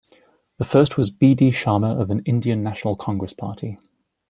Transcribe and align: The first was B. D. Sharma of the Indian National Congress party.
The 0.57 0.65
first 0.65 0.97
was 0.97 1.11
B. 1.11 1.35
D. 1.35 1.49
Sharma 1.51 2.01
of 2.01 2.07
the 2.07 2.23
Indian 2.25 2.63
National 2.63 2.95
Congress 2.95 3.33
party. 3.33 3.77